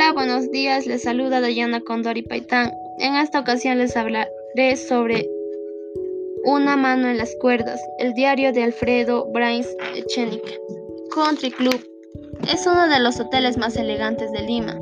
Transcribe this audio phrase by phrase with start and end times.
[0.00, 0.86] Hola, buenos días.
[0.86, 2.70] Les saluda Dayana Condori Paitán.
[3.00, 5.28] En esta ocasión les hablaré sobre
[6.44, 9.66] Una mano en las cuerdas, el diario de Alfredo Brains
[9.96, 10.56] Echenique.
[11.12, 11.84] Country Club
[12.48, 14.78] es uno de los hoteles más elegantes de Lima.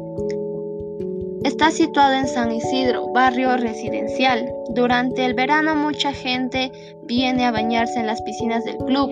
[1.44, 4.52] Está situado en San Isidro, barrio residencial.
[4.74, 6.70] Durante el verano mucha gente
[7.04, 9.10] viene a bañarse en las piscinas del club.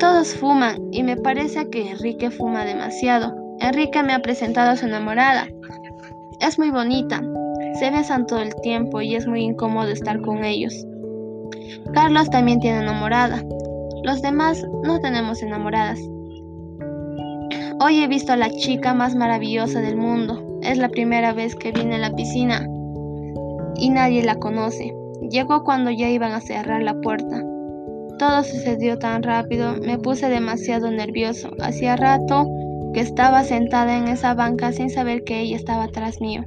[0.00, 3.45] Todos fuman y me parece que Enrique fuma demasiado.
[3.60, 5.48] Enrique me ha presentado a su enamorada.
[6.40, 7.22] Es muy bonita,
[7.78, 10.86] se besan todo el tiempo y es muy incómodo estar con ellos.
[11.92, 13.42] Carlos también tiene enamorada.
[14.02, 16.00] Los demás no tenemos enamoradas.
[17.80, 20.58] Hoy he visto a la chica más maravillosa del mundo.
[20.62, 22.66] Es la primera vez que viene a la piscina
[23.76, 24.94] y nadie la conoce.
[25.30, 27.42] Llegó cuando ya iban a cerrar la puerta.
[28.18, 31.50] Todo sucedió tan rápido, me puse demasiado nervioso.
[31.60, 32.48] Hacía rato
[33.00, 36.44] estaba sentada en esa banca sin saber que ella estaba atrás mío.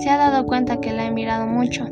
[0.00, 1.86] Se ha dado cuenta que la he mirado mucho.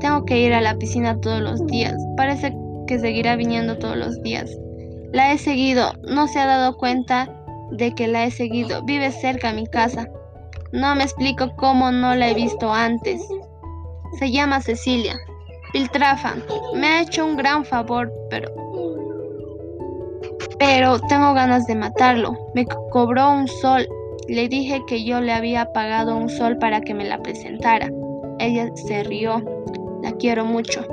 [0.00, 1.94] Tengo que ir a la piscina todos los días.
[2.16, 2.54] Parece
[2.86, 4.50] que seguirá viniendo todos los días.
[5.12, 5.92] La he seguido.
[6.08, 7.28] No se ha dado cuenta
[7.70, 8.82] de que la he seguido.
[8.82, 10.08] Vive cerca de mi casa.
[10.72, 13.22] No me explico cómo no la he visto antes.
[14.18, 15.16] Se llama Cecilia.
[15.72, 16.34] Piltrafa.
[16.74, 18.61] Me ha hecho un gran favor, pero
[20.64, 22.36] pero tengo ganas de matarlo.
[22.54, 23.84] Me cobró un sol.
[24.28, 27.90] Le dije que yo le había pagado un sol para que me la presentara.
[28.38, 29.42] Ella se rió.
[30.02, 30.86] La quiero mucho.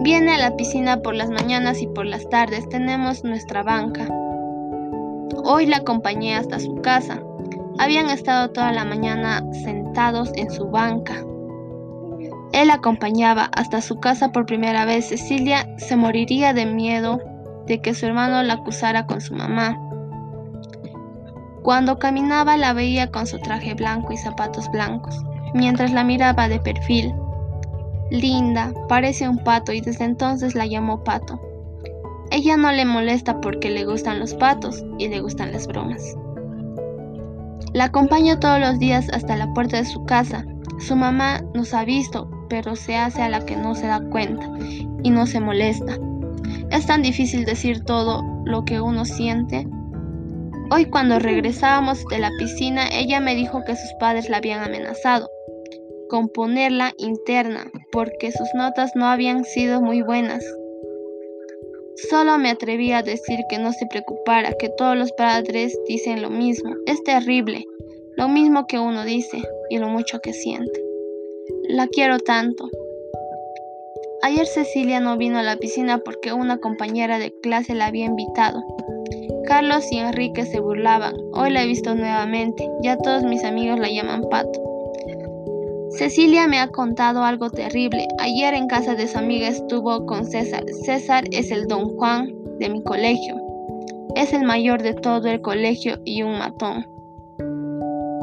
[0.00, 2.66] Viene a la piscina por las mañanas y por las tardes.
[2.70, 4.08] Tenemos nuestra banca.
[5.44, 7.20] Hoy la acompañé hasta su casa.
[7.78, 11.22] Habían estado toda la mañana sentados en su banca.
[12.52, 15.10] Él acompañaba hasta su casa por primera vez.
[15.10, 17.20] Cecilia se moriría de miedo
[17.68, 19.78] de que su hermano la acusara con su mamá.
[21.62, 25.22] Cuando caminaba la veía con su traje blanco y zapatos blancos,
[25.54, 27.14] mientras la miraba de perfil.
[28.10, 31.38] Linda, parece un pato y desde entonces la llamó pato.
[32.30, 36.16] Ella no le molesta porque le gustan los patos y le gustan las bromas.
[37.74, 40.46] La acompaño todos los días hasta la puerta de su casa.
[40.78, 44.48] Su mamá nos ha visto, pero se hace a la que no se da cuenta
[45.02, 45.98] y no se molesta.
[46.70, 49.66] Es tan difícil decir todo lo que uno siente.
[50.70, 55.28] Hoy cuando regresábamos de la piscina, ella me dijo que sus padres la habían amenazado
[56.08, 60.44] con ponerla interna porque sus notas no habían sido muy buenas.
[62.10, 66.30] Solo me atreví a decir que no se preocupara, que todos los padres dicen lo
[66.30, 66.74] mismo.
[66.86, 67.64] Es terrible,
[68.16, 70.84] lo mismo que uno dice y lo mucho que siente.
[71.68, 72.70] La quiero tanto.
[74.20, 78.60] Ayer Cecilia no vino a la piscina porque una compañera de clase la había invitado.
[79.46, 81.14] Carlos y Enrique se burlaban.
[81.32, 82.68] Hoy la he visto nuevamente.
[82.82, 84.60] Ya todos mis amigos la llaman Pato.
[85.90, 88.08] Cecilia me ha contado algo terrible.
[88.18, 90.64] Ayer en casa de su amiga estuvo con César.
[90.84, 93.36] César es el don Juan de mi colegio.
[94.16, 96.84] Es el mayor de todo el colegio y un matón.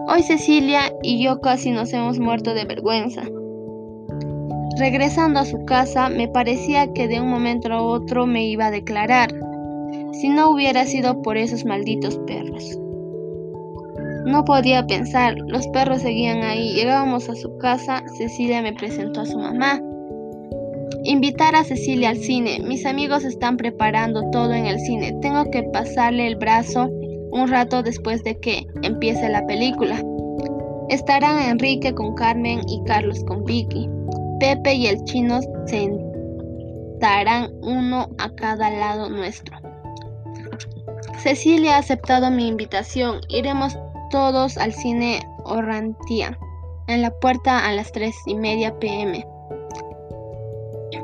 [0.08, 3.24] Hoy Cecilia y yo casi nos hemos muerto de vergüenza.
[4.78, 8.72] Regresando a su casa, me parecía que de un momento a otro me iba a
[8.72, 9.30] declarar,
[10.12, 12.78] si no hubiera sido por esos malditos perros.
[14.26, 16.74] No podía pensar, los perros seguían ahí.
[16.74, 19.80] Llegábamos a su casa, Cecilia me presentó a su mamá.
[21.04, 22.60] Invitar a Cecilia al cine.
[22.68, 25.16] Mis amigos están preparando todo en el cine.
[25.22, 26.90] Tengo que pasarle el brazo
[27.32, 30.02] un rato después de que empiece la película.
[30.90, 33.88] Estarán Enrique con Carmen y Carlos con Vicky.
[34.40, 39.58] Pepe y el chino sentarán uno a cada lado nuestro.
[41.20, 43.22] Cecilia ha aceptado mi invitación.
[43.30, 43.78] Iremos
[44.12, 46.38] todos al cine Orrantía,
[46.88, 49.26] en la puerta a las tres y media pm.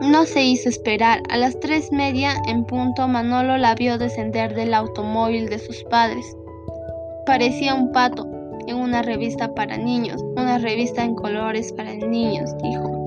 [0.02, 1.22] No se hizo esperar.
[1.30, 6.36] A las tres media en punto Manolo la vio descender del automóvil de sus padres.
[7.26, 8.28] Parecía un pato
[8.68, 13.01] en una revista para niños, una revista en colores para niños, dijo.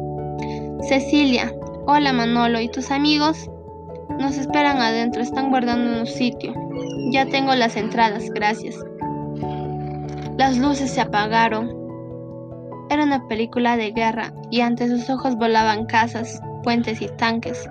[0.88, 1.50] Cecilia,
[1.86, 3.50] hola Manolo, ¿y tus amigos?
[4.18, 6.52] Nos esperan adentro, están guardando un sitio.
[7.10, 8.76] Ya tengo las entradas, gracias.
[10.36, 11.74] Las luces se apagaron.
[12.90, 17.66] Era una película de guerra y ante sus ojos volaban casas, puentes y tanques.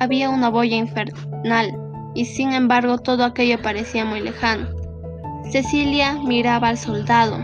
[0.00, 1.78] Había una boya infernal
[2.14, 4.66] y sin embargo todo aquello parecía muy lejano.
[5.52, 7.38] Cecilia miraba al soldado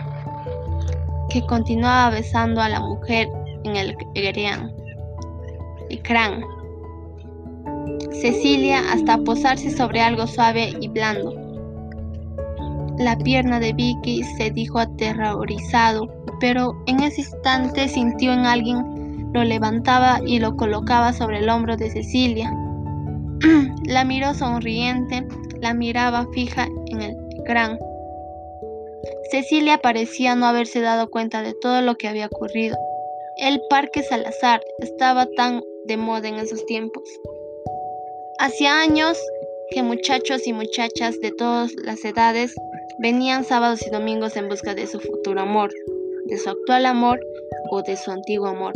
[1.30, 3.28] que continuaba besando a la mujer
[3.64, 3.96] en el
[5.88, 6.44] y crán.
[8.12, 11.34] Cecilia hasta posarse sobre algo suave y blando.
[12.98, 16.08] la pierna de Vicky se dijo aterrorizado,
[16.40, 21.76] pero en ese instante sintió en alguien lo levantaba y lo colocaba sobre el hombro
[21.76, 22.52] de Cecilia.
[23.84, 25.26] la miró sonriente,
[25.60, 27.78] la miraba fija en el gran.
[29.30, 32.76] Cecilia parecía no haberse dado cuenta de todo lo que había ocurrido.
[33.38, 37.02] El Parque Salazar estaba tan de moda en esos tiempos.
[38.38, 39.18] Hacía años
[39.70, 42.54] que muchachos y muchachas de todas las edades
[42.98, 45.72] venían sábados y domingos en busca de su futuro amor,
[46.26, 47.20] de su actual amor
[47.70, 48.74] o de su antiguo amor.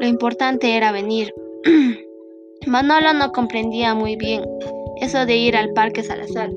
[0.00, 1.32] Lo importante era venir.
[2.66, 4.44] Manolo no comprendía muy bien
[5.00, 6.50] eso de ir al Parque Salazar.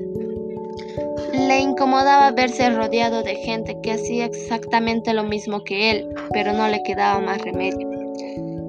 [1.32, 6.68] Le incomodaba verse rodeado de gente que hacía exactamente lo mismo que él, pero no
[6.68, 7.88] le quedaba más remedio.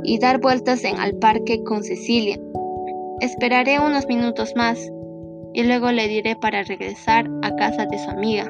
[0.04, 2.40] Y dar vueltas en al parque con Cecilia.
[3.20, 4.80] Esperaré unos minutos más
[5.54, 8.50] y luego le diré para regresar a casa de su amiga.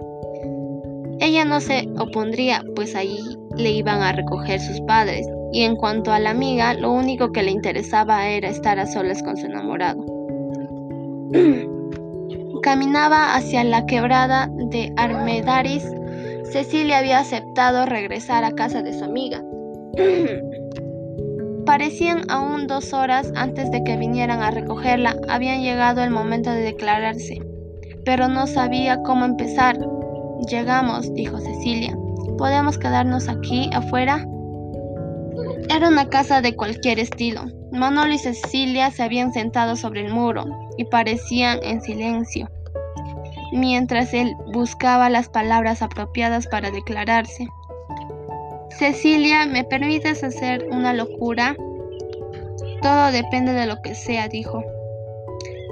[1.19, 3.19] Ella no se opondría, pues allí
[3.57, 7.43] le iban a recoger sus padres, y en cuanto a la amiga, lo único que
[7.43, 10.03] le interesaba era estar a solas con su enamorado.
[12.63, 15.85] Caminaba hacia la quebrada de Armedaris.
[16.49, 19.43] Cecilia había aceptado regresar a casa de su amiga.
[21.65, 25.17] Parecían aún dos horas antes de que vinieran a recogerla.
[25.27, 27.41] Habían llegado el momento de declararse,
[28.05, 29.77] pero no sabía cómo empezar.
[30.49, 31.93] Llegamos, dijo Cecilia.
[32.37, 34.25] ¿Podemos quedarnos aquí afuera?
[35.69, 37.43] Era una casa de cualquier estilo.
[37.73, 40.45] Manolo y Cecilia se habían sentado sobre el muro
[40.77, 42.47] y parecían en silencio,
[43.51, 47.47] mientras él buscaba las palabras apropiadas para declararse.
[48.77, 51.55] Cecilia, ¿me permites hacer una locura?
[52.83, 54.63] Todo depende de lo que sea, dijo.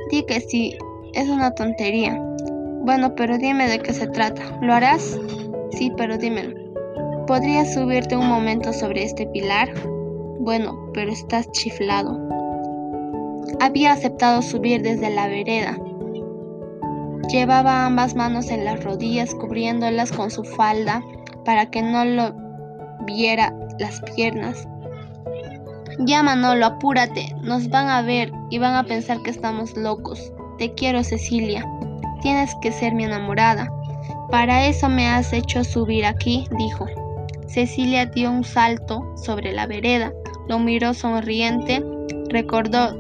[0.09, 0.75] Di que sí,
[1.13, 2.19] es una tontería.
[2.83, 4.41] Bueno, pero dime de qué se trata.
[4.59, 5.19] ¿Lo harás?
[5.71, 6.55] Sí, pero dímelo.
[7.27, 9.71] ¿Podrías subirte un momento sobre este pilar?
[10.43, 12.19] Bueno, pero estás chiflado.
[13.59, 15.77] Había aceptado subir desde la vereda.
[17.29, 21.03] Llevaba ambas manos en las rodillas cubriéndolas con su falda
[21.45, 22.33] para que no lo
[23.05, 24.67] viera las piernas.
[25.99, 30.33] Ya Manolo, apúrate, nos van a ver y van a pensar que estamos locos.
[30.57, 31.63] Te quiero, Cecilia.
[32.23, 33.71] Tienes que ser mi enamorada.
[34.31, 36.87] Para eso me has hecho subir aquí, dijo.
[37.45, 40.11] Cecilia dio un salto sobre la vereda,
[40.51, 41.81] lo miró sonriente,
[42.27, 42.97] recordó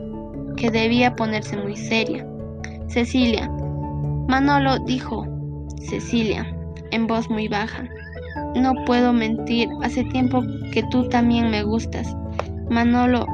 [0.55, 2.25] que debía ponerse muy seria.
[2.87, 3.49] Cecilia.
[4.29, 5.27] Manolo dijo,
[5.89, 6.47] Cecilia,
[6.91, 7.89] en voz muy baja.
[8.55, 12.15] No puedo mentir, hace tiempo que tú también me gustas.
[12.69, 13.25] Manolo,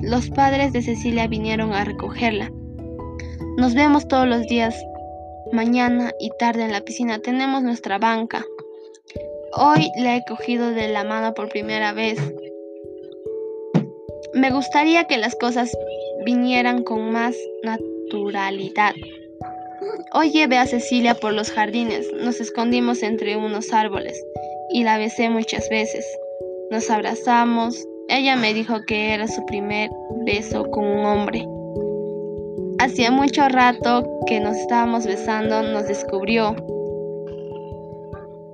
[0.00, 2.50] los padres de Cecilia vinieron a recogerla.
[3.58, 4.74] Nos vemos todos los días,
[5.52, 7.18] mañana y tarde en la piscina.
[7.18, 8.46] Tenemos nuestra banca.
[9.52, 12.18] Hoy la he cogido de la mano por primera vez.
[14.34, 15.70] Me gustaría que las cosas
[16.24, 18.94] vinieran con más naturalidad.
[20.14, 24.22] Hoy llevé a Cecilia por los jardines, nos escondimos entre unos árboles
[24.70, 26.06] y la besé muchas veces.
[26.70, 29.90] Nos abrazamos, ella me dijo que era su primer
[30.24, 31.46] beso con un hombre.
[32.78, 36.56] Hacía mucho rato que nos estábamos besando, nos descubrió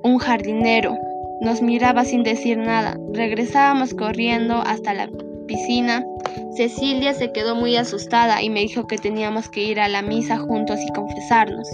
[0.02, 0.96] un jardinero.
[1.40, 2.98] Nos miraba sin decir nada.
[3.12, 5.08] Regresábamos corriendo hasta la
[5.48, 6.06] piscina.
[6.56, 10.38] Cecilia se quedó muy asustada y me dijo que teníamos que ir a la misa
[10.38, 11.68] juntos y confesarnos.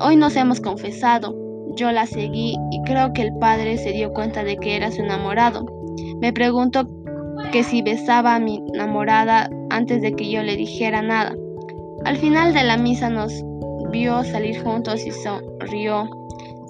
[0.00, 1.34] Hoy nos hemos confesado.
[1.74, 5.02] Yo la seguí y creo que el padre se dio cuenta de que era su
[5.02, 5.66] enamorado.
[6.20, 6.86] Me preguntó
[7.52, 11.34] que si besaba a mi enamorada antes de que yo le dijera nada.
[12.04, 13.32] Al final de la misa nos
[13.90, 16.08] vio salir juntos y sonrió.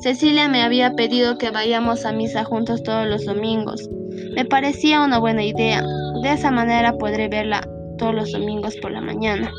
[0.00, 3.88] Cecilia me había pedido que vayamos a misa juntos todos los domingos.
[4.34, 5.82] Me parecía una buena idea.
[6.22, 7.60] De esa manera podré verla
[7.98, 9.52] todos los domingos por la mañana.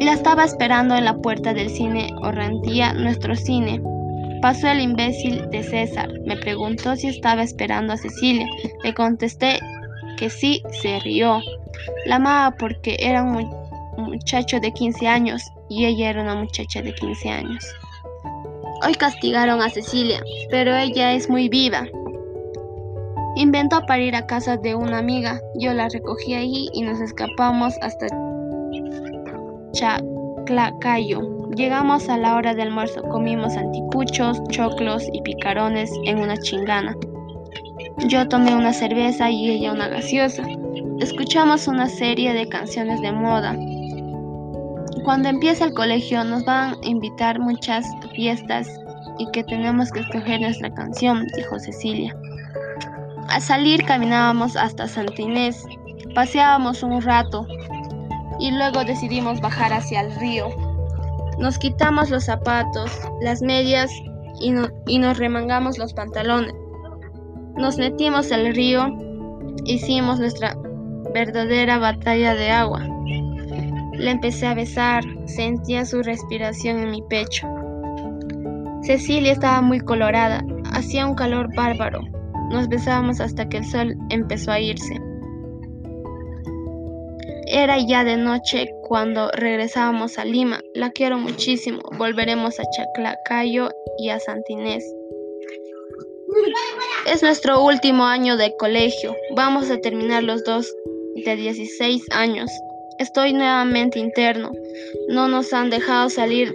[0.00, 3.80] La estaba esperando en la puerta del cine Orrantía, nuestro cine.
[4.42, 6.10] Pasó el imbécil de César.
[6.26, 8.46] Me preguntó si estaba esperando a Cecilia.
[8.82, 9.60] Le contesté
[10.18, 11.40] que sí, se rió.
[12.06, 13.48] La amaba porque era un
[13.96, 17.64] muchacho de 15 años y ella era una muchacha de 15 años.
[18.86, 21.86] Hoy castigaron a Cecilia, pero ella es muy viva.
[23.36, 25.40] Inventó para ir a casa de una amiga.
[25.56, 28.06] Yo la recogí ahí y nos escapamos hasta
[29.72, 31.48] Chaclacayo.
[31.56, 36.96] Llegamos a la hora de almuerzo, comimos anticuchos, choclos y picarones en una chingana.
[38.06, 40.44] Yo tomé una cerveza y ella una gaseosa.
[41.00, 43.56] Escuchamos una serie de canciones de moda
[45.04, 48.68] Cuando empieza el colegio nos van a invitar muchas fiestas
[49.18, 52.14] y que tenemos que escoger nuestra canción, dijo Cecilia.
[53.34, 55.66] Al salir caminábamos hasta Santa Inés,
[56.14, 57.44] paseábamos un rato
[58.38, 60.50] y luego decidimos bajar hacia el río.
[61.40, 63.90] Nos quitamos los zapatos, las medias
[64.40, 66.54] y, nos remangamos los pantalones.
[67.56, 68.86] Nos metimos al río,
[69.64, 70.56] hicimos nuestra
[71.12, 72.86] verdadera batalla de agua.
[73.94, 77.48] Le empecé a besar, sentía su respiración en mi pecho.
[78.84, 82.14] Cecilia estaba muy colorada, hacía un calor bárbaro.
[82.50, 85.00] Nos besábamos hasta que el sol empezó a irse.
[87.46, 90.60] Era ya de noche cuando regresábamos a Lima.
[90.74, 91.80] La quiero muchísimo.
[91.98, 94.84] Volveremos a Chaclacayo y a Santinés.
[97.06, 99.14] Es nuestro último año de colegio.
[99.36, 100.74] Vamos a terminar los dos
[101.14, 102.50] de 16 años.
[102.98, 104.52] Estoy nuevamente interno.
[105.08, 106.54] No nos han dejado salir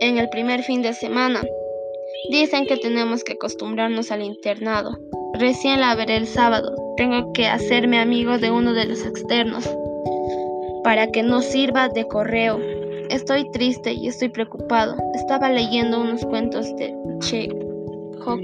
[0.00, 1.42] en el primer fin de semana.
[2.30, 4.98] Dicen que tenemos que acostumbrarnos al internado.
[5.34, 6.74] Recién la veré el sábado.
[6.96, 9.68] Tengo que hacerme amigo de uno de los externos
[10.84, 12.60] para que no sirva de correo.
[13.10, 14.96] Estoy triste y estoy preocupado.
[15.14, 18.40] Estaba leyendo unos cuentos de Chekhov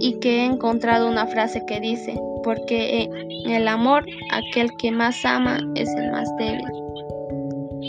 [0.00, 3.08] y que he encontrado una frase que dice, porque
[3.44, 6.64] en el amor aquel que más ama es el más débil.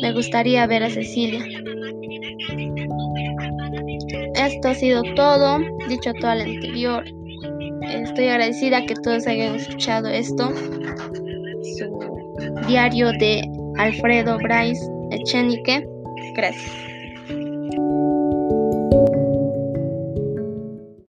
[0.01, 1.43] Me gustaría ver a Cecilia.
[4.45, 7.05] Esto ha sido todo, dicho todo lo anterior.
[7.81, 10.51] Estoy agradecida que todos hayan escuchado esto.
[11.77, 12.35] Su
[12.67, 13.41] diario de
[13.77, 15.88] Alfredo Bryce Echenique.
[16.35, 16.92] Gracias.